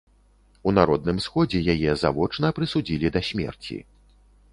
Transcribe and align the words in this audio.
У 0.69 0.71
народным 0.77 1.19
сходзе 1.25 1.61
яе 1.73 1.91
завочна 2.05 2.51
прысудзілі 2.61 3.13
да 3.19 3.23
смерці. 3.29 3.77